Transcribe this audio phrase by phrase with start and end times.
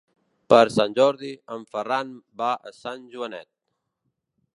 [0.51, 2.09] Per Sant Jordi en Ferran
[2.43, 3.49] va a Sant Joanet.